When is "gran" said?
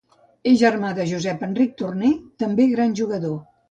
2.77-3.01